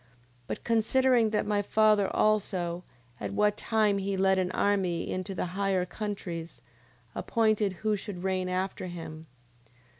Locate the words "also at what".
2.09-3.55